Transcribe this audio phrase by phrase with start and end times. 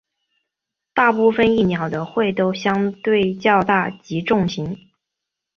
[0.95, 4.89] 大部份蚁鸟的喙都相对较大及重型。